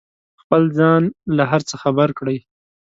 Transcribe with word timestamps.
خپل 0.41 0.61
ځان 0.79 1.01
له 1.37 1.43
هر 1.51 1.61
څه 1.69 1.75
خبر 1.83 2.09
کړئ. 2.19 2.37